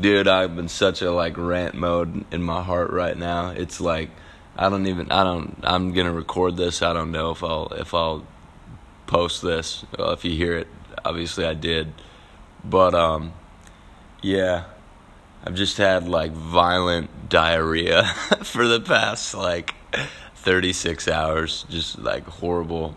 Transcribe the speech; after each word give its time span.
dude, 0.00 0.28
I'm 0.28 0.58
in 0.58 0.68
such 0.68 1.02
a 1.02 1.10
like 1.10 1.36
rant 1.36 1.74
mode 1.74 2.24
in 2.32 2.42
my 2.42 2.62
heart 2.62 2.90
right 2.90 3.16
now. 3.16 3.50
It's 3.50 3.80
like 3.80 4.10
I 4.56 4.68
don't 4.68 4.86
even 4.86 5.10
I 5.10 5.24
don't 5.24 5.58
I'm 5.62 5.92
gonna 5.92 6.12
record 6.12 6.56
this. 6.56 6.82
I 6.82 6.92
don't 6.92 7.12
know 7.12 7.30
if 7.30 7.42
I'll 7.42 7.72
if 7.72 7.94
I'll 7.94 8.26
post 9.06 9.42
this. 9.42 9.84
Well, 9.98 10.10
if 10.10 10.24
you 10.24 10.32
hear 10.32 10.56
it, 10.56 10.68
obviously 11.04 11.44
I 11.44 11.54
did. 11.54 11.92
But 12.64 12.94
um, 12.94 13.32
yeah, 14.22 14.64
I've 15.44 15.54
just 15.54 15.76
had 15.76 16.08
like 16.08 16.32
violent 16.32 17.28
diarrhea 17.28 18.04
for 18.42 18.66
the 18.66 18.80
past 18.80 19.34
like 19.34 19.74
36 20.34 21.08
hours. 21.08 21.64
Just 21.68 21.98
like 21.98 22.24
horrible 22.24 22.96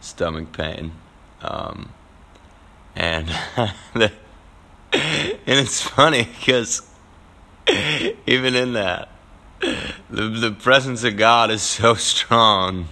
stomach 0.00 0.52
pain. 0.52 0.92
Um, 1.40 1.92
and 2.96 3.30
and 5.46 5.58
it's 5.58 5.82
funny 5.82 6.28
because 6.38 6.88
even 8.26 8.54
in 8.54 8.74
that, 8.74 9.08
the 10.08 10.28
the 10.28 10.52
presence 10.52 11.02
of 11.02 11.16
God 11.16 11.50
is 11.50 11.62
so 11.62 11.94
strong. 11.94 12.86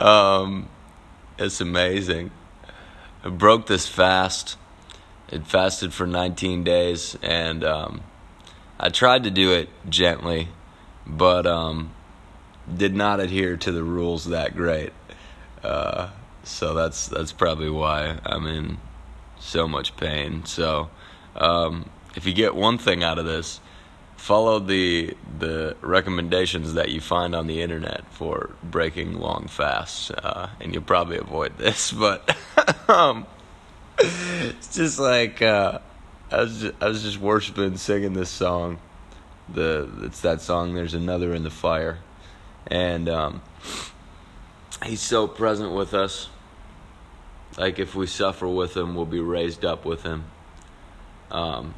Um, 0.00 0.70
it's 1.38 1.60
amazing. 1.60 2.30
I 3.22 3.28
broke 3.28 3.66
this 3.66 3.86
fast. 3.86 4.56
It 5.28 5.46
fasted 5.46 5.92
for 5.92 6.06
19 6.06 6.64
days, 6.64 7.16
and 7.22 7.62
um, 7.62 8.02
I 8.80 8.88
tried 8.88 9.24
to 9.24 9.30
do 9.30 9.52
it 9.52 9.68
gently, 9.88 10.48
but 11.06 11.46
um, 11.46 11.92
did 12.74 12.94
not 12.94 13.20
adhere 13.20 13.58
to 13.58 13.72
the 13.72 13.84
rules 13.84 14.24
that 14.26 14.56
great. 14.56 14.92
Uh, 15.62 16.10
so 16.44 16.72
that's 16.72 17.08
that's 17.08 17.32
probably 17.32 17.70
why 17.70 18.18
I'm 18.24 18.46
in 18.46 18.78
so 19.42 19.68
much 19.68 19.96
pain. 19.96 20.44
So 20.44 20.88
um, 21.36 21.90
if 22.14 22.26
you 22.26 22.32
get 22.32 22.54
one 22.54 22.78
thing 22.78 23.02
out 23.02 23.18
of 23.18 23.26
this, 23.26 23.60
follow 24.16 24.60
the 24.60 25.16
the 25.38 25.76
recommendations 25.80 26.74
that 26.74 26.90
you 26.90 27.00
find 27.00 27.34
on 27.34 27.48
the 27.48 27.60
internet 27.60 28.04
for 28.12 28.50
breaking 28.62 29.18
long 29.18 29.48
fasts, 29.48 30.10
uh, 30.10 30.50
and 30.60 30.72
you'll 30.72 30.82
probably 30.82 31.18
avoid 31.18 31.58
this. 31.58 31.92
But 32.02 32.36
um, 32.88 33.26
it's 33.98 34.74
just 34.74 34.98
like 34.98 35.42
uh, 35.42 35.80
I 36.30 36.40
was 36.40 36.60
just, 36.60 36.74
I 36.80 36.88
was 36.88 37.02
just 37.02 37.18
worshiping, 37.18 37.76
singing 37.76 38.14
this 38.14 38.30
song. 38.30 38.78
The 39.52 39.90
it's 40.02 40.20
that 40.20 40.40
song. 40.40 40.74
There's 40.74 40.94
another 40.94 41.34
in 41.34 41.42
the 41.42 41.50
fire, 41.50 41.98
and 42.68 43.08
um, 43.08 43.42
he's 44.84 45.00
so 45.00 45.26
present 45.26 45.72
with 45.72 45.94
us. 45.94 46.28
Like 47.56 47.78
if 47.78 47.94
we 47.94 48.06
suffer 48.06 48.48
with 48.48 48.76
him, 48.76 48.94
we'll 48.94 49.06
be 49.06 49.20
raised 49.20 49.64
up 49.64 49.84
with 49.84 50.02
him. 50.02 50.24
Um, 51.30 51.74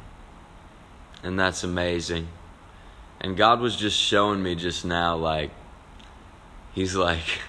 and 1.23 1.39
that's 1.39 1.63
amazing. 1.63 2.27
And 3.19 3.35
God 3.35 3.59
was 3.59 3.75
just 3.75 3.97
showing 3.97 4.43
me 4.43 4.55
just 4.55 4.85
now, 4.85 5.15
like, 5.15 5.51
He's 6.73 6.95
like, 6.95 7.39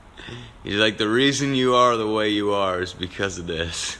He's 0.64 0.76
like, 0.76 0.96
the 0.96 1.08
reason 1.08 1.54
you 1.54 1.74
are 1.74 1.96
the 1.96 2.08
way 2.08 2.30
you 2.30 2.52
are 2.52 2.80
is 2.80 2.92
because 2.92 3.38
of 3.38 3.46
this. 3.46 3.98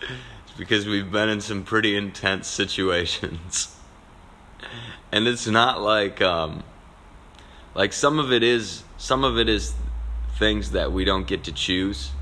It's 0.46 0.58
because 0.58 0.86
we've 0.86 1.12
been 1.12 1.28
in 1.28 1.40
some 1.40 1.62
pretty 1.62 1.96
intense 1.96 2.48
situations. 2.48 3.76
And 5.12 5.26
it's 5.26 5.46
not 5.46 5.80
like, 5.80 6.22
um, 6.22 6.62
like 7.74 7.92
some 7.92 8.20
of 8.20 8.30
it 8.30 8.44
is, 8.44 8.84
some 8.96 9.24
of 9.24 9.38
it 9.38 9.48
is 9.48 9.74
things 10.38 10.70
that 10.70 10.92
we 10.92 11.04
don't 11.04 11.26
get 11.26 11.42
to 11.44 11.52
choose. 11.52 12.12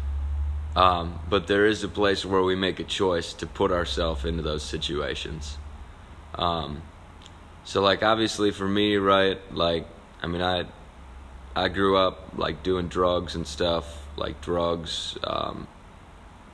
Um, 0.79 1.19
but 1.29 1.49
there 1.49 1.67
is 1.67 1.83
a 1.83 1.89
place 1.89 2.25
where 2.25 2.41
we 2.41 2.55
make 2.55 2.79
a 2.79 2.85
choice 2.85 3.33
to 3.35 3.49
put 3.49 3.73
ourselves 3.73 4.25
into 4.25 4.45
those 4.45 4.63
situations. 4.63 5.59
Um, 6.37 6.83
so 7.65 7.83
like 7.83 8.05
obviously 8.05 8.53
for 8.53 8.69
me, 8.69 8.95
right? 8.95 9.41
Like 9.53 9.89
I 10.23 10.29
mean, 10.29 10.41
I 10.41 10.67
I 11.57 11.69
grew 11.69 11.97
up 11.97 12.35
like 12.37 12.63
doing 12.63 12.87
drugs 12.87 13.35
and 13.35 13.45
stuff, 13.45 14.07
like 14.17 14.41
drugs, 14.41 15.19
um, 15.25 15.67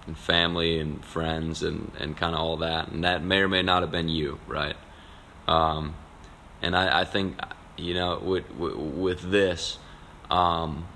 and 0.06 0.16
family 0.16 0.78
and 0.78 1.04
friends 1.04 1.62
and 1.62 1.93
and 2.00 2.16
kind 2.16 2.34
of 2.34 2.41
all 2.41 2.56
that, 2.59 2.88
and 2.88 3.04
that 3.04 3.22
may 3.22 3.41
or 3.41 3.48
may 3.48 3.60
not 3.60 3.82
have 3.82 3.91
been 3.91 4.09
you, 4.09 4.41
right? 4.47 4.77
Um, 5.47 5.97
and 6.62 6.75
I, 6.75 7.00
I 7.00 7.04
think 7.04 7.38
you 7.77 7.93
know 7.93 8.19
with 8.21 8.50
with, 8.53 8.75
with 8.75 9.31
this. 9.31 9.77
Um, 10.31 10.87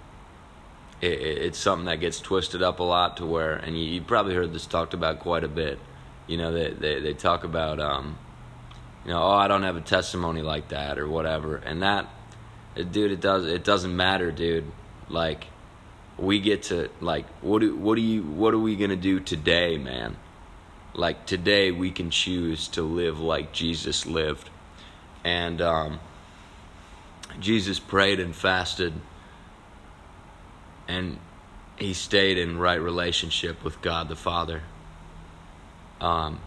it, 1.01 1.21
it's 1.21 1.59
something 1.59 1.87
that 1.87 2.01
gets 2.01 2.21
twisted 2.21 2.63
up 2.63 2.81
a 2.81 2.83
lot 2.83 3.17
to 3.19 3.27
where, 3.27 3.55
and 3.55 3.79
you, 3.79 3.85
you 3.85 4.01
probably 4.01 4.35
heard 4.35 4.53
this 4.53 4.67
talked 4.67 4.95
about 4.95 5.21
quite 5.21 5.45
a 5.45 5.49
bit. 5.49 5.79
You 6.27 6.37
know, 6.37 6.53
they 6.53 6.71
they, 6.71 7.01
they 7.01 7.15
talk 7.15 7.45
about, 7.45 7.81
um, 7.81 8.19
you 9.05 9.13
know, 9.13 9.23
oh, 9.23 9.33
I 9.33 9.49
don't 9.49 9.63
have 9.63 9.77
a 9.77 9.81
testimony 9.81 10.43
like 10.43 10.69
that 10.69 10.99
or 10.99 11.09
whatever, 11.09 11.57
and 11.57 11.83
that, 11.83 12.09
dude, 12.75 13.13
it 13.13 13.21
does 13.21 13.47
it 13.47 13.65
doesn't 13.65 13.95
matter, 13.95 14.31
dude. 14.31 14.65
Like, 15.09 15.47
we 16.19 16.41
get 16.41 16.65
to 16.65 16.91
like, 17.01 17.27
what 17.41 17.61
do 17.61 17.77
what 17.77 17.95
do 17.95 18.03
you 18.03 18.23
what 18.23 18.53
are 18.53 18.59
we 18.59 18.77
gonna 18.77 18.97
do 18.97 19.21
today, 19.21 19.79
man? 19.79 20.17
Like 20.95 21.27
today, 21.27 21.71
we 21.71 21.93
can 21.93 22.11
choose 22.11 22.67
to 22.69 22.83
live 22.83 23.21
like 23.21 23.53
Jesus 23.53 24.05
lived, 24.05 24.51
and 25.23 25.63
um, 25.63 26.01
Jesus 27.39 27.79
prayed 27.79 28.19
and 28.19 28.35
fasted 28.35 28.95
and 30.89 31.19
he 31.77 31.95
stayed 31.95 32.39
in 32.39 32.59
right 32.59 32.81
relationship 32.81 33.63
with 33.63 33.81
God 33.83 34.09
the 34.09 34.17
Father. 34.17 34.63
Um, 36.01 36.41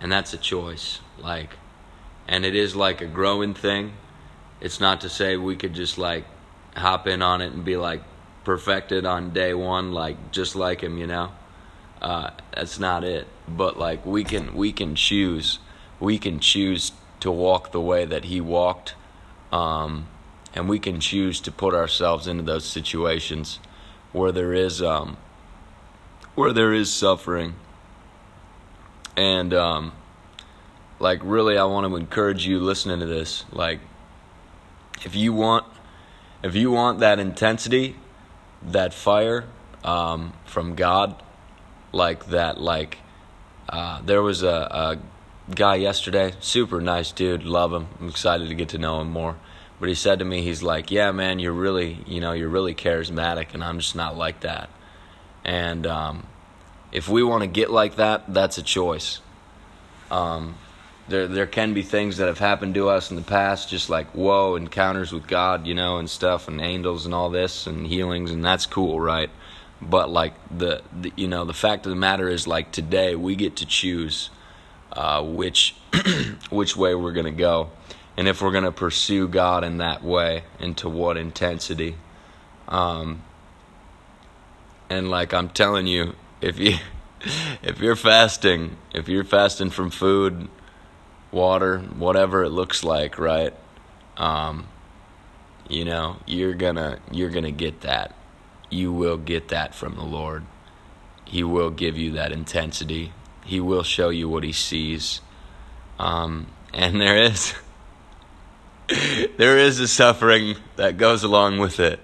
and 0.00 0.12
that's 0.12 0.32
a 0.32 0.38
choice. 0.38 1.00
Like, 1.18 1.50
and 2.28 2.44
it 2.44 2.54
is 2.54 2.76
like 2.76 3.00
a 3.00 3.06
growing 3.06 3.54
thing. 3.54 3.94
It's 4.60 4.78
not 4.78 5.00
to 5.00 5.08
say 5.08 5.36
we 5.36 5.56
could 5.56 5.74
just 5.74 5.98
like 5.98 6.24
hop 6.76 7.06
in 7.06 7.22
on 7.22 7.40
it 7.40 7.52
and 7.52 7.64
be 7.64 7.76
like 7.76 8.02
perfected 8.44 9.04
on 9.04 9.32
day 9.32 9.54
one, 9.54 9.92
like 9.92 10.30
just 10.30 10.54
like 10.54 10.82
him, 10.82 10.98
you 10.98 11.06
know. 11.06 11.32
Uh, 12.00 12.30
that's 12.54 12.78
not 12.78 13.02
it. 13.02 13.26
But 13.48 13.78
like 13.78 14.04
we 14.04 14.22
can 14.22 14.54
we 14.54 14.72
can 14.72 14.94
choose 14.94 15.58
we 15.98 16.18
can 16.18 16.40
choose 16.40 16.92
to 17.20 17.30
walk 17.30 17.72
the 17.72 17.80
way 17.80 18.04
that 18.04 18.24
he 18.24 18.40
walked. 18.40 18.94
Um, 19.50 20.08
and 20.56 20.68
we 20.68 20.78
can 20.78 20.98
choose 20.98 21.40
to 21.40 21.52
put 21.52 21.74
ourselves 21.74 22.26
into 22.26 22.42
those 22.42 22.64
situations 22.64 23.60
where 24.12 24.32
there 24.32 24.54
is 24.54 24.82
um, 24.82 25.16
where 26.34 26.52
there 26.52 26.72
is 26.72 26.92
suffering. 26.92 27.54
And 29.16 29.54
um, 29.54 29.92
like 30.98 31.20
really 31.22 31.56
i 31.58 31.64
want 31.64 31.86
to 31.86 31.96
encourage 31.96 32.46
you 32.46 32.58
listening 32.58 33.00
to 33.00 33.06
this. 33.06 33.44
Like 33.52 33.80
if 35.04 35.14
you 35.14 35.32
want 35.32 35.66
if 36.42 36.54
you 36.54 36.70
want 36.70 37.00
that 37.00 37.18
intensity 37.18 37.96
that 38.62 38.94
fire 38.94 39.44
um, 39.84 40.32
from 40.44 40.74
god 40.74 41.22
like 41.92 42.26
that 42.26 42.58
like 42.60 42.98
uh, 43.68 44.00
there 44.02 44.22
was 44.22 44.42
a, 44.42 44.48
a 44.48 44.98
guy 45.54 45.76
yesterday 45.76 46.32
super 46.40 46.80
nice 46.80 47.12
dude 47.12 47.44
love 47.44 47.72
him 47.72 47.86
i'm 48.00 48.08
excited 48.08 48.48
to 48.48 48.54
get 48.54 48.68
to 48.70 48.78
know 48.78 49.00
him 49.00 49.10
more 49.10 49.36
but 49.78 49.88
he 49.88 49.94
said 49.94 50.18
to 50.20 50.24
me, 50.24 50.42
he's 50.42 50.62
like, 50.62 50.90
"Yeah, 50.90 51.12
man, 51.12 51.38
you're 51.38 51.52
really, 51.52 51.98
you 52.06 52.20
know, 52.20 52.32
you're 52.32 52.48
really 52.48 52.74
charismatic, 52.74 53.54
and 53.54 53.62
I'm 53.62 53.78
just 53.78 53.96
not 53.96 54.16
like 54.16 54.40
that." 54.40 54.70
And 55.44 55.86
um, 55.86 56.26
if 56.92 57.08
we 57.08 57.22
want 57.22 57.42
to 57.42 57.46
get 57.46 57.70
like 57.70 57.96
that, 57.96 58.32
that's 58.32 58.58
a 58.58 58.62
choice. 58.62 59.20
Um, 60.10 60.56
there, 61.08 61.28
there 61.28 61.46
can 61.46 61.74
be 61.74 61.82
things 61.82 62.16
that 62.16 62.26
have 62.26 62.38
happened 62.38 62.74
to 62.74 62.88
us 62.88 63.10
in 63.10 63.16
the 63.16 63.22
past, 63.22 63.68
just 63.68 63.90
like 63.90 64.08
whoa, 64.08 64.56
encounters 64.56 65.12
with 65.12 65.26
God, 65.26 65.66
you 65.66 65.74
know, 65.74 65.98
and 65.98 66.08
stuff, 66.08 66.48
and 66.48 66.60
angels 66.60 67.04
and 67.04 67.14
all 67.14 67.30
this, 67.30 67.66
and 67.66 67.86
healings, 67.86 68.30
and 68.30 68.44
that's 68.44 68.66
cool, 68.66 68.98
right? 68.98 69.30
But 69.82 70.08
like 70.08 70.34
the, 70.56 70.82
the 70.98 71.12
you 71.16 71.28
know, 71.28 71.44
the 71.44 71.54
fact 71.54 71.84
of 71.84 71.90
the 71.90 71.96
matter 71.96 72.28
is, 72.28 72.46
like 72.46 72.72
today, 72.72 73.14
we 73.14 73.36
get 73.36 73.56
to 73.56 73.66
choose 73.66 74.30
uh, 74.92 75.22
which 75.22 75.76
which 76.50 76.76
way 76.76 76.94
we're 76.94 77.12
gonna 77.12 77.30
go 77.30 77.70
and 78.16 78.28
if 78.28 78.40
we're 78.40 78.52
going 78.52 78.64
to 78.64 78.72
pursue 78.72 79.28
God 79.28 79.64
in 79.64 79.78
that 79.78 80.02
way, 80.02 80.44
into 80.58 80.88
what 80.88 81.16
intensity. 81.16 81.96
Um, 82.68 83.22
and 84.88 85.10
like 85.10 85.34
I'm 85.34 85.48
telling 85.50 85.86
you, 85.86 86.14
if 86.40 86.58
you 86.58 86.76
if 87.62 87.80
you're 87.80 87.96
fasting, 87.96 88.76
if 88.94 89.08
you're 89.08 89.24
fasting 89.24 89.70
from 89.70 89.90
food, 89.90 90.48
water, 91.30 91.78
whatever 91.78 92.42
it 92.42 92.50
looks 92.50 92.82
like, 92.82 93.18
right? 93.18 93.54
Um, 94.16 94.68
you 95.68 95.84
know, 95.84 96.16
you're 96.26 96.54
gonna 96.54 97.00
you're 97.10 97.30
gonna 97.30 97.50
get 97.50 97.82
that. 97.82 98.14
You 98.70 98.92
will 98.92 99.18
get 99.18 99.48
that 99.48 99.74
from 99.74 99.96
the 99.96 100.04
Lord. 100.04 100.44
He 101.24 101.42
will 101.42 101.70
give 101.70 101.98
you 101.98 102.12
that 102.12 102.32
intensity. 102.32 103.12
He 103.44 103.60
will 103.60 103.82
show 103.82 104.08
you 104.08 104.28
what 104.28 104.44
he 104.44 104.52
sees. 104.52 105.20
Um, 105.98 106.48
and 106.72 107.00
there 107.00 107.16
is 107.16 107.54
there 109.36 109.58
is 109.58 109.80
a 109.80 109.88
suffering 109.88 110.56
that 110.76 110.96
goes 110.96 111.24
along 111.24 111.58
with 111.58 111.80
it. 111.80 111.98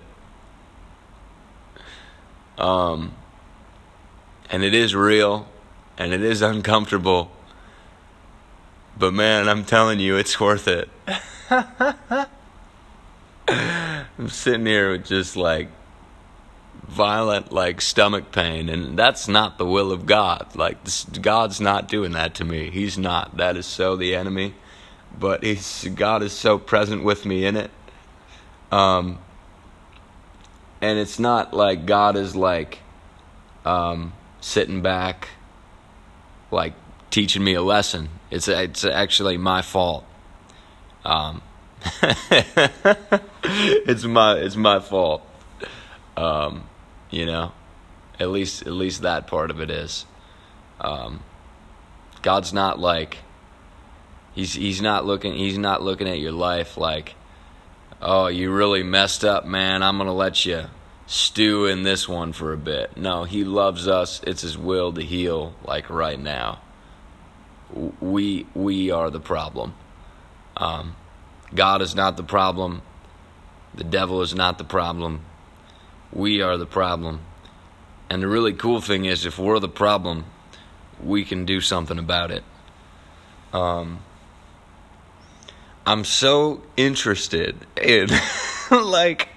Um, 2.58 3.14
and 4.50 4.62
it 4.62 4.74
is 4.74 4.94
real 4.94 5.48
and 5.96 6.12
it 6.12 6.22
is 6.22 6.42
uncomfortable. 6.42 7.30
But 8.98 9.14
man, 9.14 9.48
I'm 9.48 9.64
telling 9.64 10.00
you, 10.00 10.16
it's 10.16 10.40
worth 10.40 10.66
it. 10.66 10.88
I'm 14.18 14.28
sitting 14.28 14.66
here 14.66 14.92
with 14.92 15.06
just 15.06 15.36
like 15.36 15.68
violent 16.88 17.52
like 17.52 17.80
stomach 17.80 18.32
pain 18.32 18.68
and 18.68 18.98
that's 18.98 19.28
not 19.28 19.56
the 19.56 19.66
will 19.66 19.92
of 19.92 20.04
God. 20.04 20.54
Like 20.56 20.82
this, 20.84 21.04
God's 21.04 21.60
not 21.60 21.88
doing 21.88 22.12
that 22.12 22.34
to 22.36 22.44
me. 22.44 22.70
He's 22.70 22.98
not. 22.98 23.36
That 23.36 23.56
is 23.56 23.66
so 23.66 23.96
the 23.96 24.16
enemy. 24.16 24.54
But 25.18 25.44
he's 25.44 25.84
God 25.94 26.22
is 26.22 26.32
so 26.32 26.58
present 26.58 27.04
with 27.04 27.24
me 27.24 27.44
in 27.44 27.56
it. 27.56 27.70
Um 28.70 29.18
and 30.80 30.98
it's 30.98 31.18
not 31.18 31.54
like 31.54 31.86
God 31.86 32.16
is 32.16 32.34
like 32.34 32.80
um 33.64 34.12
sitting 34.40 34.82
back 34.82 35.28
like 36.50 36.74
teaching 37.10 37.44
me 37.44 37.54
a 37.54 37.62
lesson. 37.62 38.08
It's 38.30 38.48
it's 38.48 38.84
actually 38.84 39.36
my 39.36 39.62
fault. 39.62 40.04
Um 41.04 41.42
it's 43.44 44.04
my 44.04 44.34
it's 44.38 44.56
my 44.56 44.80
fault. 44.80 45.22
Um, 46.16 46.64
you 47.10 47.26
know, 47.26 47.52
at 48.20 48.30
least 48.30 48.62
at 48.62 48.72
least 48.72 49.02
that 49.02 49.26
part 49.26 49.50
of 49.50 49.60
it 49.60 49.70
is. 49.70 50.06
Um, 50.80 51.22
God's 52.22 52.52
not 52.52 52.78
like 52.78 53.18
he's 54.34 54.54
he's 54.54 54.80
not 54.80 55.04
looking 55.04 55.34
he's 55.34 55.58
not 55.58 55.82
looking 55.82 56.08
at 56.08 56.18
your 56.18 56.32
life 56.32 56.76
like, 56.76 57.14
oh, 58.00 58.26
you 58.26 58.52
really 58.52 58.82
messed 58.82 59.24
up, 59.24 59.44
man. 59.44 59.82
I'm 59.82 59.98
gonna 59.98 60.12
let 60.12 60.44
you 60.44 60.64
stew 61.06 61.66
in 61.66 61.82
this 61.82 62.08
one 62.08 62.32
for 62.32 62.52
a 62.52 62.56
bit. 62.56 62.96
No, 62.96 63.24
he 63.24 63.44
loves 63.44 63.88
us. 63.88 64.22
It's 64.26 64.42
his 64.42 64.56
will 64.56 64.92
to 64.92 65.02
heal 65.02 65.54
like 65.64 65.90
right 65.90 66.18
now. 66.18 66.60
We 68.00 68.46
we 68.54 68.90
are 68.90 69.10
the 69.10 69.20
problem. 69.20 69.74
Um, 70.56 70.96
God 71.54 71.82
is 71.82 71.94
not 71.94 72.16
the 72.16 72.22
problem. 72.22 72.82
The 73.74 73.84
devil 73.84 74.20
is 74.22 74.34
not 74.34 74.58
the 74.58 74.64
problem. 74.64 75.24
We 76.12 76.42
are 76.42 76.58
the 76.58 76.66
problem. 76.66 77.20
And 78.10 78.22
the 78.22 78.28
really 78.28 78.52
cool 78.52 78.82
thing 78.82 79.06
is, 79.06 79.24
if 79.24 79.38
we're 79.38 79.58
the 79.58 79.68
problem, 79.68 80.26
we 81.02 81.24
can 81.24 81.46
do 81.46 81.62
something 81.62 81.98
about 81.98 82.30
it. 82.30 82.44
Um, 83.54 84.00
I'm 85.86 86.04
so 86.04 86.62
interested 86.76 87.56
in, 87.80 88.08
like, 88.70 89.28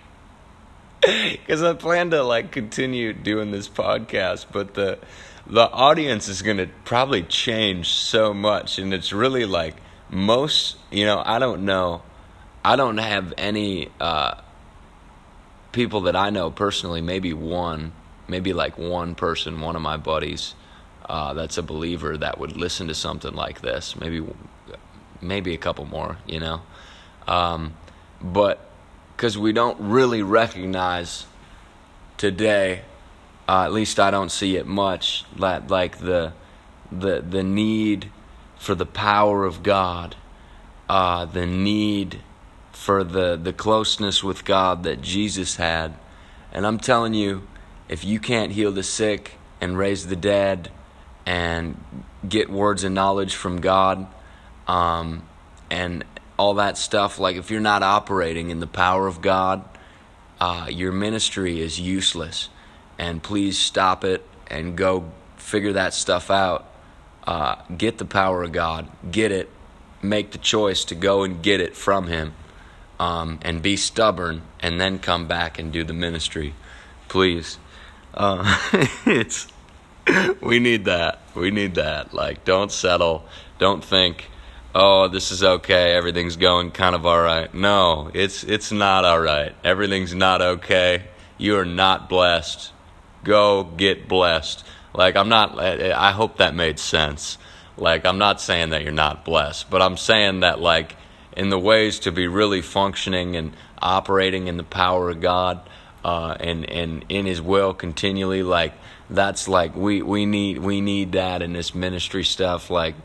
because 1.01 1.63
I 1.63 1.73
plan 1.73 2.11
to 2.11 2.23
like 2.23 2.51
continue 2.51 3.13
doing 3.13 3.51
this 3.51 3.67
podcast, 3.67 4.47
but 4.51 4.73
the 4.73 4.99
the 5.47 5.69
audience 5.69 6.27
is 6.27 6.41
going 6.41 6.57
to 6.57 6.67
probably 6.85 7.23
change 7.23 7.89
so 7.89 8.33
much, 8.33 8.79
and 8.79 8.93
it's 8.93 9.13
really 9.13 9.45
like 9.45 9.75
most, 10.09 10.77
you 10.91 11.05
know, 11.05 11.21
I 11.23 11.39
don't 11.39 11.65
know. 11.65 12.01
I 12.63 12.75
don't 12.75 12.97
have 12.97 13.33
any 13.37 13.89
uh, 13.99 14.41
people 15.71 16.01
that 16.01 16.15
I 16.15 16.31
know 16.31 16.49
personally, 16.49 17.01
maybe 17.01 17.33
one, 17.33 17.91
maybe 18.27 18.53
like 18.53 18.77
one 18.77 19.13
person, 19.13 19.61
one 19.61 19.75
of 19.75 19.83
my 19.83 19.97
buddies 19.97 20.55
uh, 21.07 21.33
that's 21.33 21.57
a 21.57 21.63
believer 21.63 22.17
that 22.17 22.39
would 22.39 22.57
listen 22.57 22.87
to 22.87 22.95
something 22.95 23.33
like 23.33 23.61
this. 23.61 23.95
Maybe, 23.95 24.25
maybe 25.21 25.53
a 25.53 25.57
couple 25.57 25.85
more, 25.85 26.17
you 26.27 26.39
know. 26.39 26.61
Um, 27.27 27.75
but 28.21 28.59
because 29.15 29.37
we 29.37 29.53
don't 29.53 29.79
really 29.79 30.21
recognize 30.21 31.25
today, 32.17 32.81
uh, 33.47 33.63
at 33.63 33.73
least 33.73 33.99
I 33.99 34.11
don't 34.11 34.31
see 34.31 34.57
it 34.57 34.65
much, 34.65 35.25
that 35.37 35.69
like 35.69 35.99
the 35.99 36.33
the 36.91 37.21
the 37.21 37.43
need 37.43 38.11
for 38.57 38.75
the 38.75 38.85
power 38.85 39.45
of 39.45 39.63
God, 39.63 40.15
uh, 40.89 41.25
the 41.25 41.45
need 41.45 42.21
for 42.71 43.03
the, 43.03 43.35
the 43.35 43.53
closeness 43.53 44.23
with 44.23 44.45
God 44.45 44.83
that 44.83 45.01
Jesus 45.01 45.55
had. 45.55 45.95
And 46.51 46.67
I'm 46.67 46.77
telling 46.77 47.13
you, 47.13 47.47
if 47.89 48.03
you 48.03 48.19
can't 48.19 48.51
heal 48.51 48.71
the 48.71 48.83
sick 48.83 49.37
and 49.61 49.77
raise 49.77 50.07
the 50.07 50.15
dead 50.15 50.71
and 51.25 51.83
get 52.27 52.49
words 52.49 52.83
and 52.83 52.93
knowledge 52.93 53.35
from 53.35 53.61
God 53.61 54.07
um, 54.67 55.23
and 55.69 56.03
all 56.37 56.55
that 56.55 56.77
stuff, 56.77 57.19
like 57.19 57.35
if 57.35 57.49
you're 57.49 57.59
not 57.59 57.83
operating 57.83 58.49
in 58.49 58.59
the 58.59 58.67
power 58.67 59.07
of 59.07 59.21
God, 59.21 59.63
uh, 60.39 60.67
your 60.69 60.91
ministry 60.91 61.61
is 61.61 61.79
useless. 61.79 62.49
And 62.97 63.21
please 63.21 63.57
stop 63.57 64.03
it 64.03 64.25
and 64.47 64.77
go 64.77 65.11
figure 65.37 65.73
that 65.73 65.93
stuff 65.93 66.31
out 66.31 66.71
uh, 67.27 67.55
get 67.75 67.97
the 67.97 68.05
power 68.05 68.43
of 68.43 68.51
God, 68.51 68.87
get 69.11 69.31
it, 69.31 69.49
make 70.01 70.31
the 70.31 70.37
choice 70.37 70.85
to 70.85 70.95
go 70.95 71.23
and 71.23 71.41
get 71.41 71.59
it 71.59 71.75
from 71.75 72.07
Him, 72.07 72.33
um, 72.99 73.39
and 73.41 73.61
be 73.61 73.75
stubborn, 73.75 74.43
and 74.59 74.79
then 74.79 74.99
come 74.99 75.27
back 75.27 75.57
and 75.57 75.71
do 75.71 75.83
the 75.83 75.93
ministry, 75.93 76.53
please. 77.07 77.57
Uh, 78.13 78.59
it's 79.05 79.47
we 80.41 80.59
need 80.59 80.85
that. 80.85 81.21
We 81.33 81.51
need 81.51 81.75
that. 81.75 82.13
Like, 82.13 82.45
don't 82.45 82.71
settle. 82.71 83.25
Don't 83.57 83.83
think, 83.83 84.29
oh, 84.75 85.07
this 85.07 85.31
is 85.31 85.43
okay. 85.43 85.95
Everything's 85.95 86.35
going 86.35 86.69
kind 86.69 86.93
of 86.93 87.05
all 87.05 87.21
right. 87.21 87.51
No, 87.53 88.11
it's 88.13 88.43
it's 88.43 88.71
not 88.71 89.05
all 89.05 89.19
right. 89.19 89.55
Everything's 89.63 90.13
not 90.13 90.41
okay. 90.41 91.05
You 91.37 91.57
are 91.57 91.65
not 91.65 92.09
blessed. 92.09 92.71
Go 93.23 93.63
get 93.63 94.07
blessed. 94.07 94.63
Like, 94.93 95.15
I'm 95.15 95.27
not, 95.27 95.59
I 95.59 96.11
hope 96.11 96.37
that 96.37 96.55
made 96.55 96.79
sense. 96.79 97.37
Like, 97.75 98.05
I'm 98.05 98.17
not 98.17 98.39
saying 98.39 98.69
that 98.69 98.83
you're 98.83 98.93
not 98.93 99.25
blessed, 99.25 99.69
but 99.69 99.81
I'm 99.81 99.97
saying 99.97 100.41
that, 100.41 100.61
like, 100.61 100.95
in 101.35 101.49
the 101.49 101.59
ways 101.59 101.99
to 101.99 102.11
be 102.11 102.27
really 102.27 102.61
functioning 102.61 103.35
and 103.35 103.53
operating 103.81 104.47
in 104.47 104.55
the 104.55 104.63
power 104.63 105.09
of 105.09 105.19
God 105.19 105.59
uh, 106.05 106.37
and, 106.39 106.69
and 106.69 107.03
in 107.09 107.25
His 107.25 107.41
will 107.41 107.73
continually, 107.73 108.43
like, 108.43 108.73
that's 109.09 109.49
like, 109.49 109.75
we, 109.75 110.01
we 110.01 110.25
need, 110.25 110.59
we 110.59 110.79
need 110.79 111.11
that 111.11 111.41
in 111.41 111.51
this 111.51 111.75
ministry 111.75 112.23
stuff. 112.23 112.69
Like, 112.69 112.95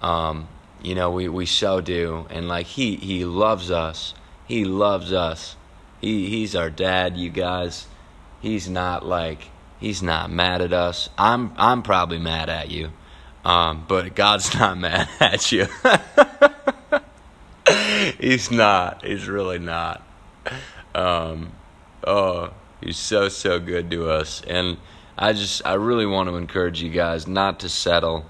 um, 0.00 0.48
you 0.82 0.94
know, 0.94 1.10
we, 1.10 1.28
we 1.28 1.46
so 1.46 1.80
do. 1.80 2.26
And, 2.30 2.48
like, 2.48 2.66
He, 2.66 2.96
He 2.96 3.24
loves 3.24 3.70
us. 3.70 4.14
He 4.46 4.64
loves 4.64 5.12
us. 5.12 5.56
He, 6.00 6.28
he's 6.28 6.54
our 6.54 6.70
dad, 6.70 7.16
you 7.16 7.30
guys. 7.30 7.86
He's 8.40 8.68
not 8.68 9.06
like, 9.06 9.48
He's 9.82 10.00
not 10.00 10.30
mad 10.30 10.62
at 10.62 10.72
us. 10.72 11.08
I'm 11.18 11.52
I'm 11.56 11.82
probably 11.82 12.18
mad 12.18 12.48
at 12.48 12.70
you, 12.70 12.92
um, 13.44 13.84
but 13.88 14.14
God's 14.14 14.54
not 14.58 14.78
mad 14.78 15.08
at 15.18 15.50
you. 15.50 15.66
he's 18.20 18.52
not. 18.52 19.04
He's 19.04 19.26
really 19.26 19.58
not. 19.58 20.06
Um, 20.94 21.50
oh, 22.06 22.52
he's 22.80 22.96
so 22.96 23.28
so 23.28 23.58
good 23.58 23.90
to 23.90 24.08
us, 24.08 24.40
and 24.46 24.76
I 25.18 25.32
just 25.32 25.66
I 25.66 25.74
really 25.74 26.06
want 26.06 26.28
to 26.28 26.36
encourage 26.36 26.80
you 26.80 26.90
guys 26.90 27.26
not 27.26 27.58
to 27.60 27.68
settle, 27.68 28.24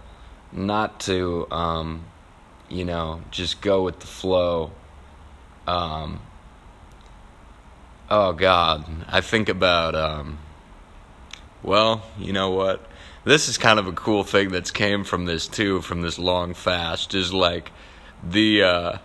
not 0.53 1.00
to 1.00 1.49
um, 1.50 2.07
you 2.73 2.85
know 2.85 3.23
just 3.31 3.61
go 3.61 3.83
with 3.83 4.00
the 4.00 4.07
flow. 4.07 4.73
Um, 5.67 6.21
oh 8.11 8.33
God, 8.33 8.85
I 9.09 9.21
think 9.21 9.49
about 9.49 9.95
um, 9.95 10.38
well, 11.62 12.02
you 12.19 12.33
know 12.33 12.50
what? 12.50 12.85
This 13.25 13.49
is 13.49 13.57
kind 13.57 13.79
of 13.79 13.87
a 13.87 13.93
cool 13.93 14.25
thing 14.25 14.50
that's 14.50 14.73
came 14.73 15.05
from 15.05 15.26
this 15.26 15.47
too, 15.47 15.81
from 15.83 16.02
this 16.02 16.19
long 16.19 16.55
fast. 16.55 17.14
Is 17.14 17.33
like 17.33 17.71
the 18.23 18.62
uh, 18.62 18.99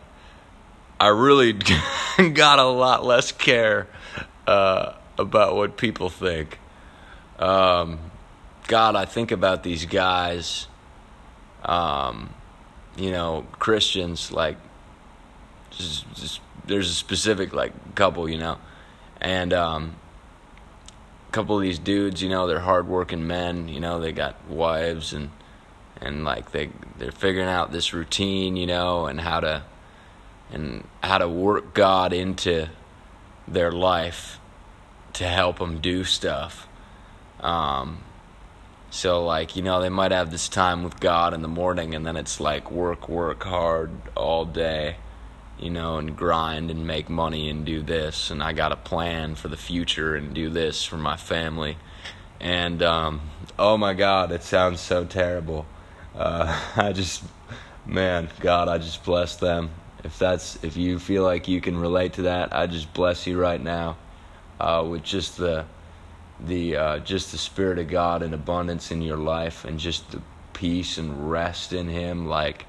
I 1.00 1.09
really 1.09 1.53
got 2.33 2.59
a 2.59 2.65
lot 2.65 3.05
less 3.05 3.31
care 3.31 3.88
uh, 4.47 4.93
about 5.17 5.55
what 5.55 5.77
people 5.77 6.09
think. 6.09 6.57
Um, 7.38 8.00
God, 8.67 8.95
I 8.95 9.05
think 9.05 9.31
about 9.31 9.63
these 9.63 9.86
guys, 9.86 10.67
um, 11.63 12.33
you 12.98 13.12
know, 13.12 13.46
Christians, 13.60 14.32
like, 14.32 14.58
just, 15.72 16.12
just, 16.16 16.42
there's 16.66 16.89
a 16.89 16.94
specific, 16.94 17.54
like, 17.54 17.96
couple, 17.96 18.27
you 18.30 18.38
know, 18.38 18.58
and, 19.22 19.54
um, 19.54 19.96
couple 21.32 21.56
of 21.56 21.62
these 21.62 21.80
dudes, 21.80 22.22
you 22.22 22.30
know, 22.30 22.48
they're 22.48 22.60
hardworking 22.60 23.27
men. 23.27 23.68
You 23.68 23.80
know, 23.80 24.00
they 24.00 24.12
got 24.12 24.44
wives 24.50 25.13
and 25.13 25.30
and 26.01 26.24
like 26.24 26.51
they 26.51 26.70
they're 26.98 27.12
figuring 27.12 27.48
out 27.48 27.72
this 27.72 27.94
routine, 27.94 28.56
you 28.56 28.68
know, 28.68 29.06
and 29.06 29.22
how 29.22 29.39
to 29.42 29.63
and 30.51 30.88
how 31.04 31.18
to 31.18 31.27
work 31.27 31.74
God 31.74 32.13
into 32.13 32.70
their 33.48 33.72
life 33.72 34.39
to 35.13 35.27
help 35.27 35.60
them 35.60 35.80
do 35.80 36.04
stuff. 36.04 36.68
Um, 37.39 38.00
so 38.89 39.25
like 39.25 39.56
you 39.56 39.62
know 39.62 39.82
they 39.82 39.89
might 39.89 40.12
have 40.12 40.32
this 40.32 40.50
time 40.50 40.84
with 40.84 41.00
God 41.00 41.34
in 41.34 41.41
the 41.41 41.48
morning, 41.48 41.96
and 41.96 42.06
then 42.06 42.15
it's 42.15 42.39
like 42.39 42.72
work, 42.72 43.10
work 43.10 43.44
hard 43.44 43.91
all 44.15 44.46
day 44.46 44.98
you 45.60 45.70
know, 45.70 45.98
and 45.98 46.15
grind 46.15 46.70
and 46.70 46.86
make 46.86 47.10
money 47.10 47.50
and 47.50 47.65
do 47.65 47.82
this. 47.82 48.29
And 48.29 48.44
I 48.44 48.53
got 48.53 48.72
a 48.72 48.75
plan 48.75 49.36
for 49.36 49.48
the 49.48 49.58
future 49.58 50.15
and 50.15 50.34
do 50.34 50.50
this 50.50 50.84
for 50.84 50.98
my 50.98 51.17
family. 51.17 51.77
And 52.39 52.84
um, 52.84 53.22
oh 53.58 53.77
my 53.77 53.94
God, 53.94 54.32
it 54.32 54.44
sounds 54.44 54.79
so 54.79 55.06
terrible. 55.06 55.65
Uh, 56.15 56.62
I 56.75 56.94
just 56.94 57.24
man, 57.86 58.29
God, 58.39 58.67
I 58.67 58.77
just 58.77 59.03
bless 59.03 59.38
them. 59.38 59.72
If 60.03 60.20
that's 60.20 60.63
if 60.63 60.77
you 60.77 61.00
feel 61.00 61.24
like 61.24 61.48
you 61.48 61.60
can 61.60 61.77
relate 61.77 62.13
to 62.13 62.24
that, 62.24 62.56
I 62.56 62.67
just 62.67 62.94
bless 62.94 63.25
you 63.25 63.39
right 63.39 63.62
now 63.62 63.98
uh, 64.60 64.86
with 64.88 65.03
just 65.03 65.38
the 65.38 65.65
the 66.39 66.75
uh, 66.75 67.00
just 67.00 67.32
the 67.32 67.38
spirit 67.38 67.79
of 67.79 67.88
God 67.88 68.22
in 68.22 68.34
abundance 68.34 68.91
in 68.91 69.01
your 69.01 69.17
life 69.17 69.65
and 69.65 69.79
just 69.79 70.12
the 70.12 70.22
peace 70.53 70.98
and 70.98 71.29
rest 71.29 71.74
in 71.74 71.88
Him. 71.88 72.27
Like 72.27 72.65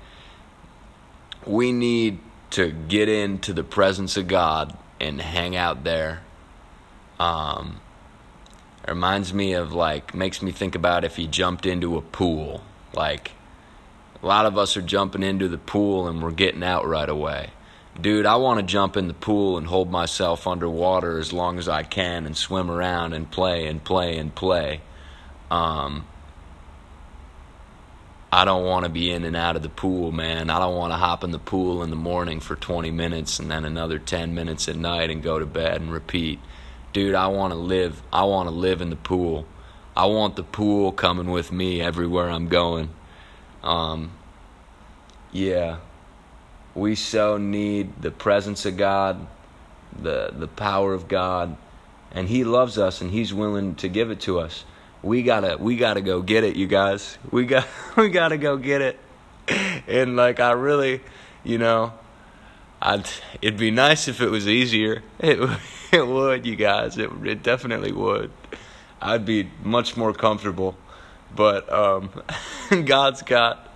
we 1.47 1.73
need 1.73 2.21
to 2.51 2.71
get 2.71 3.09
into 3.09 3.53
the 3.53 3.65
presence 3.65 4.17
of 4.17 4.27
God 4.27 4.77
and 5.01 5.21
hang 5.21 5.55
out 5.57 5.85
there. 5.85 6.23
Um, 7.19 7.81
it 8.87 8.91
reminds 8.91 9.35
me 9.35 9.53
of 9.53 9.73
like 9.73 10.15
makes 10.15 10.43
me 10.43 10.53
think 10.53 10.75
about 10.75 11.05
if 11.05 11.19
you 11.19 11.27
jumped 11.27 11.67
into 11.67 11.97
a 11.97 12.03
pool. 12.03 12.63
Like 12.95 13.33
a 14.23 14.27
lot 14.27 14.47
of 14.47 14.57
us 14.57 14.77
are 14.77 14.83
jumping 14.83 15.23
into 15.23 15.49
the 15.49 15.59
pool 15.59 16.09
and 16.09 16.23
we're 16.23 16.31
getting 16.31 16.63
out 16.63 16.87
right 16.87 17.09
away. 17.09 17.51
Dude, 18.00 18.26
I 18.26 18.37
want 18.37 18.61
to 18.61 18.67
jump 18.67 18.97
in 18.97 19.09
the 19.09 19.14
pool 19.14 19.59
and 19.59 19.67
hold 19.67 19.90
myself 19.90 20.47
underwater 20.47 21.19
as 21.19 21.33
long 21.33 21.59
as 21.59 21.69
I 21.69 21.83
can 21.83 22.26
and 22.26 22.37
swim 22.37 22.71
around 22.71 23.12
and 23.12 23.28
play 23.28 23.67
and 23.67 23.83
play 23.83 24.17
and 24.19 24.33
play. 24.33 24.83
Um, 25.50 26.07
I 28.31 28.45
don't 28.45 28.64
want 28.64 28.85
to 28.85 28.88
be 28.88 29.11
in 29.11 29.25
and 29.25 29.35
out 29.35 29.57
of 29.57 29.62
the 29.62 29.69
pool, 29.69 30.12
man. 30.12 30.49
I 30.49 30.61
don't 30.61 30.76
want 30.76 30.93
to 30.93 30.97
hop 30.97 31.25
in 31.25 31.33
the 31.33 31.40
pool 31.40 31.83
in 31.83 31.90
the 31.90 31.97
morning 31.97 32.38
for 32.38 32.55
20 32.55 32.90
minutes 32.93 33.40
and 33.40 33.50
then 33.50 33.64
another 33.64 33.99
10 33.99 34.33
minutes 34.33 34.69
at 34.69 34.76
night 34.76 35.11
and 35.11 35.21
go 35.21 35.40
to 35.40 35.47
bed 35.47 35.81
and 35.81 35.90
repeat. 35.90 36.38
Dude, 36.93 37.17
I 37.17 37.26
want 37.28 37.52
to 37.52 37.59
live. 37.59 38.00
I 38.12 38.25
want 38.25 38.49
to 38.49 38.55
live 38.55 38.81
in 38.81 38.90
the 38.90 38.97
pool. 38.97 39.45
I 39.97 40.07
want 40.07 40.37
the 40.37 40.45
pool 40.45 40.93
coming 40.93 41.31
with 41.33 41.50
me 41.50 41.81
everywhere 41.81 42.31
I'm 42.31 42.47
going. 42.47 42.90
Um, 43.64 44.12
yeah, 45.33 45.78
we 46.79 46.95
so 46.95 47.37
need 47.37 48.01
the 48.01 48.11
presence 48.11 48.65
of 48.65 48.77
God, 48.77 49.27
the 50.01 50.31
the 50.33 50.47
power 50.47 50.95
of 50.95 51.09
God, 51.09 51.57
and 52.13 52.29
He 52.29 52.45
loves 52.45 52.79
us 52.79 53.01
and 53.01 53.11
He's 53.11 53.35
willing 53.35 53.75
to 53.77 53.89
give 53.89 54.11
it 54.11 54.21
to 54.21 54.39
us. 54.39 54.65
We 55.03 55.23
gotta 55.23 55.57
we 55.59 55.77
gotta 55.77 56.01
go 56.01 56.23
get 56.23 56.45
it, 56.45 56.57
you 56.57 56.67
guys. 56.67 57.19
We 57.31 57.47
got 57.47 57.67
we 57.97 58.09
gotta 58.09 58.39
go 58.39 58.57
get 58.57 58.81
it. 58.81 58.99
And 59.87 60.17
like 60.17 60.41
I 60.41 60.53
really, 60.53 61.01
you 61.43 61.59
know, 61.59 61.93
I'd 62.81 63.09
it'd 63.43 63.59
be 63.59 63.71
nice 63.71 64.07
if 64.09 64.21
it 64.21 64.31
was 64.31 64.47
easier. 64.47 65.03
It 65.19 65.39
it 65.93 66.07
would, 66.07 66.47
you 66.47 66.57
guys. 66.57 66.97
It 66.97 67.11
it 67.25 67.43
definitely 67.43 67.93
would. 67.93 68.31
I'd 69.01 69.25
be 69.25 69.51
much 69.63 69.97
more 69.97 70.13
comfortable. 70.13 70.77
But 71.35 71.71
um, 71.73 72.11
God's 72.85 73.23
got 73.23 73.68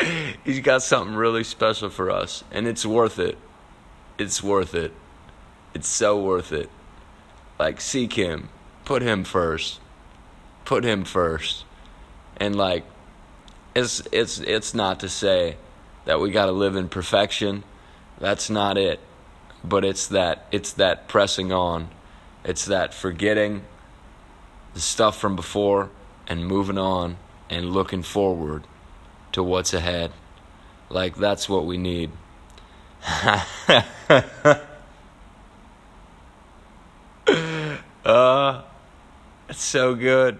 He's 0.44 0.60
got 0.60 0.82
something 0.82 1.14
really 1.14 1.44
special 1.44 1.90
for 1.90 2.10
us, 2.10 2.44
and 2.50 2.66
it's 2.66 2.86
worth 2.86 3.18
it. 3.18 3.38
It's 4.18 4.42
worth 4.42 4.74
it. 4.74 4.92
It's 5.74 5.88
so 5.88 6.20
worth 6.20 6.52
it. 6.52 6.70
Like 7.58 7.80
seek 7.80 8.14
Him, 8.14 8.48
put 8.84 9.02
Him 9.02 9.24
first, 9.24 9.80
put 10.64 10.84
Him 10.84 11.04
first, 11.04 11.64
and 12.36 12.56
like 12.56 12.84
it's 13.74 14.02
it's 14.12 14.38
it's 14.38 14.74
not 14.74 15.00
to 15.00 15.08
say 15.08 15.56
that 16.04 16.20
we 16.20 16.30
got 16.30 16.46
to 16.46 16.52
live 16.52 16.76
in 16.76 16.88
perfection. 16.88 17.64
That's 18.18 18.48
not 18.48 18.78
it. 18.78 19.00
But 19.64 19.84
it's 19.84 20.06
that 20.08 20.46
it's 20.52 20.72
that 20.74 21.08
pressing 21.08 21.52
on. 21.52 21.88
It's 22.44 22.66
that 22.66 22.94
forgetting 22.94 23.62
the 24.74 24.80
stuff 24.80 25.18
from 25.18 25.34
before 25.34 25.90
and 26.28 26.46
moving 26.46 26.78
on 26.78 27.16
and 27.50 27.72
looking 27.72 28.02
forward 28.02 28.64
to 29.38 29.42
what's 29.42 29.72
ahead. 29.72 30.12
Like, 30.90 31.16
that's 31.16 31.48
what 31.48 31.64
we 31.64 31.78
need. 31.78 32.10
uh, 38.04 38.62
it's 39.48 39.62
so 39.62 39.94
good. 39.94 40.38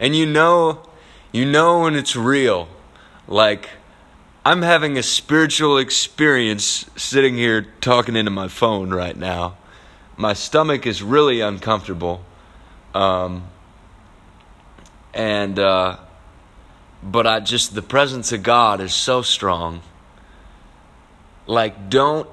And 0.00 0.16
you 0.16 0.26
know, 0.26 0.82
you 1.30 1.44
know 1.46 1.82
when 1.82 1.94
it's 1.94 2.16
real. 2.16 2.68
Like, 3.28 3.70
I'm 4.44 4.62
having 4.62 4.98
a 4.98 5.02
spiritual 5.02 5.78
experience 5.78 6.90
sitting 6.96 7.36
here 7.36 7.68
talking 7.80 8.16
into 8.16 8.32
my 8.32 8.48
phone 8.48 8.92
right 8.92 9.16
now. 9.16 9.56
My 10.16 10.32
stomach 10.32 10.84
is 10.86 11.02
really 11.02 11.40
uncomfortable. 11.40 12.24
Um, 12.92 13.44
and 15.14 15.58
uh, 15.58 15.98
but 17.02 17.26
I 17.26 17.40
just 17.40 17.74
the 17.74 17.82
presence 17.82 18.32
of 18.32 18.42
God 18.42 18.80
is 18.80 18.94
so 18.94 19.22
strong. 19.22 19.82
Like 21.46 21.90
don't 21.90 22.28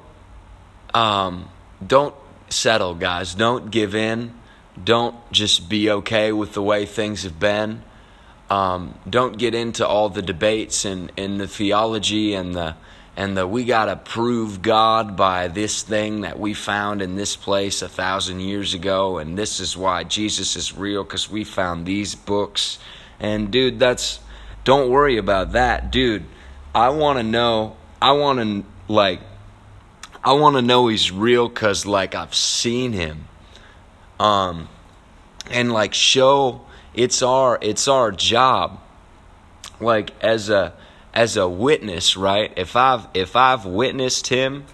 um, 0.93 1.49
don't 1.85 2.15
settle, 2.49 2.95
guys. 2.95 3.33
Don't 3.35 3.71
give 3.71 3.95
in. 3.95 4.33
Don't 4.81 5.15
just 5.31 5.69
be 5.69 5.89
okay 5.89 6.31
with 6.31 6.53
the 6.53 6.61
way 6.61 6.85
things 6.85 7.23
have 7.23 7.39
been. 7.39 7.83
Um, 8.49 8.97
don't 9.07 9.37
get 9.37 9.53
into 9.53 9.85
all 9.85 10.09
the 10.09 10.21
debates 10.21 10.85
and, 10.85 11.11
and 11.17 11.39
the 11.39 11.47
theology 11.47 12.33
and 12.33 12.55
the 12.55 12.75
and 13.15 13.37
the 13.37 13.45
we 13.45 13.65
gotta 13.65 13.95
prove 13.95 14.61
God 14.61 15.17
by 15.17 15.49
this 15.49 15.83
thing 15.83 16.21
that 16.21 16.39
we 16.39 16.53
found 16.53 17.01
in 17.01 17.15
this 17.15 17.35
place 17.35 17.81
a 17.81 17.89
thousand 17.89 18.39
years 18.39 18.73
ago, 18.73 19.17
and 19.17 19.37
this 19.37 19.59
is 19.59 19.75
why 19.75 20.03
Jesus 20.03 20.55
is 20.55 20.75
real 20.75 21.03
because 21.03 21.29
we 21.29 21.43
found 21.43 21.85
these 21.85 22.15
books. 22.15 22.79
And 23.19 23.51
dude, 23.51 23.77
that's 23.77 24.19
don't 24.69 24.91
worry 24.91 25.17
about 25.17 25.53
that, 25.53 25.91
dude. 25.91 26.25
I 26.75 26.89
want 26.89 27.17
to 27.17 27.23
know. 27.23 27.75
I 27.99 28.11
want 28.11 28.37
to 28.37 28.63
like. 28.87 29.19
I 30.23 30.33
want 30.33 30.57
to 30.57 30.61
know 30.61 30.89
he's 30.89 31.11
real 31.11 31.49
because 31.49 31.87
like 31.87 32.13
I've 32.13 32.35
seen 32.35 32.93
him. 32.93 33.27
Um, 34.19 34.69
and 35.49 35.71
like 35.71 35.95
show 35.95 36.61
it's 36.93 37.23
our 37.23 37.57
it's 37.63 37.87
our 37.87 38.11
job. 38.11 38.79
Like 39.79 40.11
as 40.21 40.51
a 40.51 40.73
as 41.15 41.35
a 41.35 41.49
witness, 41.49 42.15
right? 42.15 42.53
If 42.55 42.75
I've 42.75 43.07
if 43.15 43.35
I've 43.35 43.65
witnessed 43.65 44.27
him, 44.27 44.65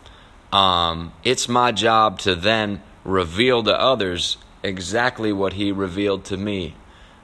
um, 0.51 1.13
it's 1.23 1.47
my 1.47 1.71
job 1.71 2.19
to 2.19 2.35
then 2.35 2.81
reveal 3.05 3.63
to 3.63 3.79
others 3.79 4.35
exactly 4.61 5.31
what 5.31 5.53
he 5.53 5.71
revealed 5.71 6.25
to 6.25 6.35
me. 6.35 6.75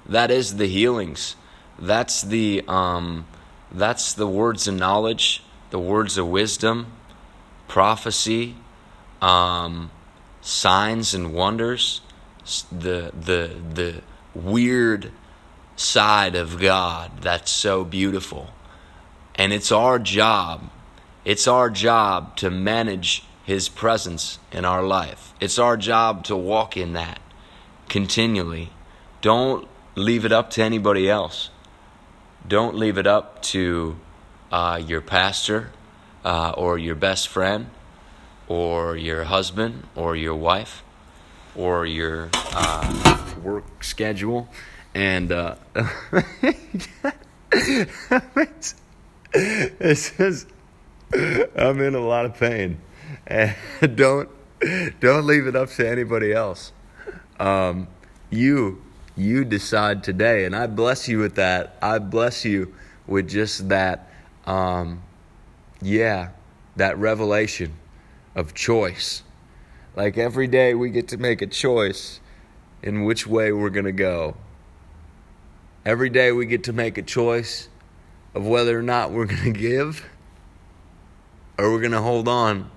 That 0.06 0.32
is 0.32 0.56
the 0.56 0.68
healings. 0.68 1.36
That's 1.82 2.22
the 2.22 2.64
um, 2.68 3.26
that's 3.72 4.14
the 4.14 4.28
words 4.28 4.68
of 4.68 4.76
knowledge, 4.76 5.44
the 5.72 5.80
words 5.80 6.18
of 6.18 6.28
wisdom, 6.28 6.92
prophecy, 7.68 8.56
um, 9.22 9.90
signs 10.42 11.14
and 11.16 11.34
wonders, 11.34 12.02
the 12.72 13.12
the 13.20 13.56
the 13.74 14.02
weird 14.36 15.12
side 15.76 16.36
of 16.36 16.60
God 16.60 17.22
that's 17.22 17.52
so 17.52 17.84
beautiful. 17.84 18.50
And 19.36 19.52
it's 19.52 19.72
our 19.72 19.98
job, 19.98 20.70
it's 21.26 21.48
our 21.48 21.70
job 21.70 22.36
to 22.38 22.52
manage 22.52 23.24
His 23.44 23.70
presence 23.70 24.38
in 24.52 24.66
our 24.66 24.84
life. 24.84 25.34
It's 25.40 25.58
our 25.58 25.78
job 25.78 26.24
to 26.26 26.36
walk 26.36 26.78
in 26.78 26.94
that 26.94 27.20
continually. 27.90 28.70
Don't 29.22 29.68
leave 29.96 30.26
it 30.26 30.32
up 30.32 30.50
to 30.52 30.64
anybody 30.64 31.10
else. 31.10 31.50
Don't 32.48 32.76
leave 32.76 32.98
it 32.98 33.08
up 33.08 33.42
to 33.44 33.98
uh, 34.52 34.82
your 34.86 35.02
pastor 35.02 35.72
uh, 36.26 36.52
or 36.58 36.78
your 36.78 36.96
best 36.96 37.28
friend 37.28 37.70
or 38.48 38.98
your 38.98 39.24
husband 39.26 39.88
or 39.96 40.16
your 40.16 40.36
wife 40.36 40.84
or 41.56 41.86
your 41.86 42.30
uh, 42.34 43.18
work 43.44 43.84
schedule. 43.84 44.50
And 44.94 45.32
uh, 45.32 45.56
it 49.34 49.98
says, 49.98 50.46
I'm 51.14 51.82
in 51.82 51.96
a 51.96 52.06
lot 52.06 52.26
of 52.26 52.38
pain. 52.38 52.82
And 53.28 53.56
don't 53.96 54.30
don't 55.00 55.26
leave 55.26 55.48
it 55.48 55.56
up 55.56 55.70
to 55.72 55.90
anybody 55.90 56.34
else. 56.34 56.72
Um, 57.40 57.88
you 58.30 58.82
you 59.16 59.44
decide 59.44 60.04
today, 60.04 60.46
and 60.46 60.56
I 60.56 60.68
bless 60.68 61.08
you 61.08 61.20
with 61.20 61.36
that. 61.36 61.78
I 61.82 62.00
bless 62.00 62.46
you 62.46 62.74
with 63.08 63.30
just 63.30 63.70
that, 63.70 64.10
um, 64.46 65.04
yeah, 65.82 66.30
that 66.76 66.98
revelation 66.98 67.74
of 68.36 68.54
choice. 68.54 69.24
Like 69.96 70.18
every 70.18 70.48
day, 70.48 70.74
we 70.74 70.90
get 70.90 71.10
to 71.10 71.18
make 71.18 71.42
a 71.42 71.48
choice 71.48 72.20
in 72.82 73.04
which 73.04 73.28
way 73.28 73.52
we're 73.52 73.70
going 73.70 73.86
to 73.86 73.92
go. 73.92 74.36
Every 75.86 76.10
day, 76.10 76.32
we 76.32 76.46
get 76.46 76.64
to 76.66 76.74
make 76.74 76.98
a 76.98 77.02
choice 77.02 77.68
of 78.34 78.46
whether 78.46 78.78
or 78.78 78.84
not 78.84 79.12
we're 79.12 79.26
going 79.28 79.54
to 79.54 79.60
give 79.60 80.06
or 81.58 81.72
we're 81.72 81.80
going 81.80 81.92
to 81.92 82.02
hold 82.02 82.28
on 82.28 82.72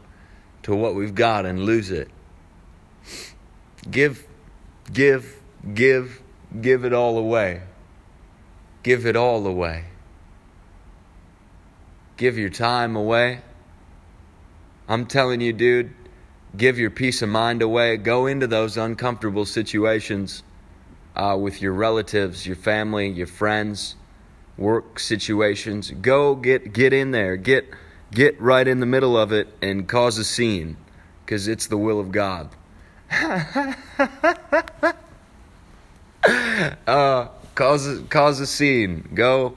to 0.64 0.74
what 0.74 0.94
we've 0.94 1.14
got 1.14 1.46
and 1.46 1.64
lose 1.64 1.90
it. 1.90 2.08
Give, 3.90 4.24
give, 4.92 5.40
give, 5.74 6.22
give 6.60 6.84
it 6.84 6.92
all 6.92 7.18
away. 7.18 7.62
Give 8.82 9.06
it 9.06 9.16
all 9.16 9.46
away. 9.46 9.84
give 12.16 12.38
your 12.38 12.50
time 12.50 12.96
away. 12.96 13.40
I'm 14.88 15.06
telling 15.06 15.40
you, 15.40 15.52
dude, 15.52 15.92
give 16.56 16.78
your 16.78 16.90
peace 16.90 17.22
of 17.22 17.28
mind 17.28 17.62
away. 17.62 17.96
Go 17.96 18.26
into 18.26 18.46
those 18.46 18.76
uncomfortable 18.76 19.44
situations 19.46 20.42
uh, 21.16 21.36
with 21.40 21.62
your 21.62 21.72
relatives, 21.72 22.46
your 22.46 22.56
family, 22.56 23.08
your 23.08 23.26
friends, 23.26 23.96
work 24.56 24.98
situations. 24.98 25.90
Go 25.90 26.34
get 26.34 26.72
get 26.72 26.92
in 26.92 27.10
there. 27.10 27.36
Get 27.36 27.66
get 28.12 28.40
right 28.40 28.66
in 28.66 28.80
the 28.80 28.86
middle 28.86 29.16
of 29.16 29.32
it 29.32 29.48
and 29.62 29.88
cause 29.88 30.18
a 30.18 30.24
scene 30.24 30.76
because 31.24 31.48
it's 31.48 31.66
the 31.66 31.78
will 31.78 31.98
of 32.00 32.12
God. 32.12 32.50
uh, 36.86 37.28
cause 37.54 38.00
cause 38.08 38.40
a 38.40 38.46
scene. 38.46 39.08
Go 39.14 39.56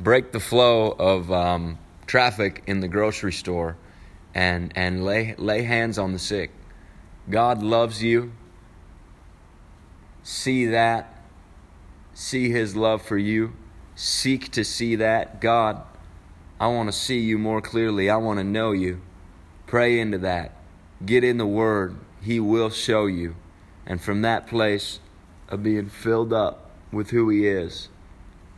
break 0.00 0.32
the 0.32 0.40
flow 0.40 0.90
of 0.90 1.30
um, 1.30 1.78
traffic 2.06 2.62
in 2.66 2.80
the 2.80 2.88
grocery 2.88 3.32
store, 3.32 3.76
and 4.34 4.72
and 4.74 5.04
lay 5.04 5.34
lay 5.38 5.62
hands 5.62 5.98
on 5.98 6.12
the 6.12 6.18
sick. 6.18 6.50
God 7.30 7.62
loves 7.62 8.02
you. 8.02 8.32
See 10.22 10.66
that. 10.66 11.22
See 12.14 12.50
His 12.50 12.74
love 12.74 13.02
for 13.02 13.18
you. 13.18 13.52
Seek 13.94 14.50
to 14.52 14.64
see 14.64 14.96
that. 14.96 15.40
God, 15.40 15.82
I 16.58 16.68
want 16.68 16.88
to 16.88 16.92
see 16.92 17.20
you 17.20 17.38
more 17.38 17.60
clearly. 17.60 18.10
I 18.10 18.16
want 18.16 18.38
to 18.38 18.44
know 18.44 18.72
you. 18.72 19.00
Pray 19.66 20.00
into 20.00 20.18
that. 20.18 20.56
Get 21.04 21.24
in 21.24 21.38
the 21.38 21.46
Word. 21.46 21.96
He 22.20 22.40
will 22.40 22.70
show 22.70 23.06
you. 23.06 23.36
And 23.86 24.00
from 24.00 24.22
that 24.22 24.46
place 24.46 25.00
of 25.52 25.62
being 25.62 25.86
filled 25.86 26.32
up 26.32 26.70
with 26.90 27.10
who 27.10 27.28
He 27.28 27.46
is, 27.46 27.90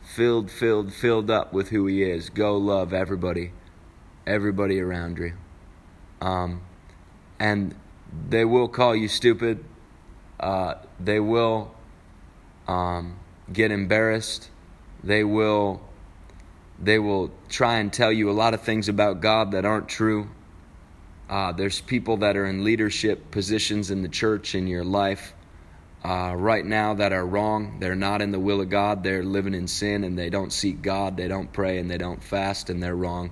filled, 0.01 0.49
filled, 0.49 0.93
filled 0.93 1.29
up 1.29 1.51
with 1.51 1.69
who 1.69 1.85
He 1.85 2.01
is, 2.01 2.29
go 2.29 2.57
love 2.57 2.93
everybody, 2.93 3.51
everybody 4.25 4.79
around 4.79 5.17
you. 5.19 5.33
Um, 6.21 6.61
and 7.37 7.75
they 8.29 8.45
will 8.45 8.69
call 8.69 8.95
you 8.95 9.09
stupid. 9.09 9.63
Uh, 10.39 10.75
they 10.99 11.19
will 11.19 11.75
um, 12.67 13.19
get 13.51 13.71
embarrassed. 13.71 14.49
They 15.03 15.23
will 15.23 15.81
they 16.77 16.99
will 16.99 17.31
try 17.47 17.77
and 17.77 17.91
tell 17.91 18.11
you 18.11 18.29
a 18.29 18.33
lot 18.33 18.53
of 18.53 18.61
things 18.61 18.89
about 18.89 19.21
God 19.21 19.51
that 19.51 19.63
aren't 19.63 19.87
true. 19.87 20.29
Uh, 21.29 21.53
there's 21.53 21.79
people 21.79 22.17
that 22.17 22.35
are 22.35 22.45
in 22.45 22.65
leadership 22.65 23.31
positions 23.31 23.91
in 23.91 24.01
the 24.01 24.09
church 24.09 24.55
in 24.55 24.67
your 24.67 24.83
life 24.83 25.34
uh, 26.05 26.35
right 26.35 26.63
now 26.63 26.93
that 26.93 27.11
are 27.11 27.25
wrong. 27.25 27.79
They're 27.79 27.95
not 27.95 28.21
in 28.21 28.31
the 28.31 28.39
will 28.39 28.61
of 28.61 28.69
God. 28.69 29.03
They're 29.03 29.23
living 29.23 29.55
in 29.55 29.67
sin 29.67 30.03
and 30.03 30.15
they 30.15 30.29
don't 30.29 30.53
seek 30.53 30.83
God. 30.83 31.17
They 31.17 31.27
don't 31.27 31.51
pray 31.51 31.79
and 31.79 31.89
they 31.89 31.97
don't 31.97 32.23
fast 32.23 32.69
and 32.69 32.81
they're 32.81 32.95
wrong. 32.95 33.31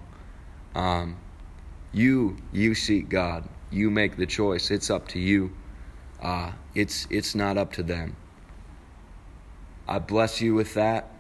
Um, 0.74 1.18
you 1.92 2.38
you 2.52 2.74
seek 2.74 3.10
God. 3.10 3.48
You 3.70 3.92
make 3.92 4.18
the 4.18 4.26
choice. 4.26 4.72
It's 4.72 4.90
up 4.90 5.10
to 5.10 5.20
you. 5.20 5.54
Uh, 6.20 6.52
it's 6.74 7.08
it's 7.12 7.36
not 7.36 7.60
up 7.60 7.74
to 7.74 7.84
them. 7.84 8.16
I 9.88 10.00
bless 10.00 10.42
you 10.42 10.56
with 10.56 10.74
that, 10.74 11.12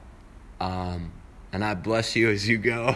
um, 0.60 1.12
and 1.52 1.64
I 1.64 1.76
bless 1.76 2.16
you 2.16 2.32
as 2.32 2.50
you 2.50 2.58
go. 2.58 2.96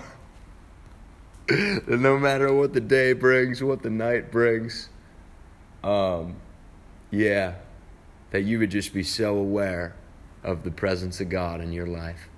no 1.87 2.17
matter 2.17 2.51
what 2.51 2.73
the 2.73 2.81
day 2.81 3.13
brings, 3.13 3.61
what 3.61 3.83
the 3.83 3.91
night 3.91 4.31
brings, 4.31 4.89
um, 5.83 6.37
yeah, 7.11 7.55
that 8.31 8.43
you 8.43 8.59
would 8.59 8.71
just 8.71 8.93
be 8.93 9.03
so 9.03 9.37
aware 9.37 9.95
of 10.43 10.63
the 10.63 10.71
presence 10.71 11.19
of 11.21 11.29
God 11.29 11.61
in 11.61 11.71
your 11.73 11.87
life. 11.87 12.29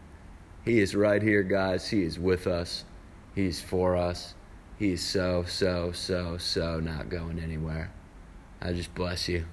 He 0.63 0.79
is 0.79 0.95
right 0.95 1.21
here, 1.21 1.43
guys. 1.43 1.89
He 1.89 2.03
is 2.03 2.19
with 2.19 2.47
us. 2.47 2.85
He's 3.35 3.61
for 3.61 3.95
us. 3.95 4.33
He's 4.77 5.05
so, 5.05 5.43
so, 5.47 5.91
so, 5.91 6.37
so 6.37 6.79
not 6.79 7.09
going 7.09 7.39
anywhere. 7.39 7.91
I 8.61 8.73
just 8.73 8.93
bless 8.93 9.27
you. 9.27 9.45